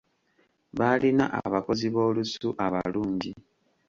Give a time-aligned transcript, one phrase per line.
[0.77, 3.31] Baalina abakozi b'olusu abalungi.